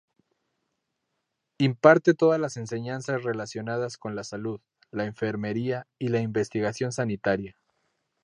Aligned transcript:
Imparte 1.59 2.15
todas 2.15 2.39
las 2.41 2.57
enseñanzas 2.57 3.21
relacionadas 3.21 3.99
con 3.99 4.15
la 4.15 4.23
salud, 4.23 4.59
la 4.89 5.05
enfermería 5.05 5.85
y 5.99 6.07
la 6.07 6.21
investigación 6.21 6.91
sanitaria. 6.91 7.55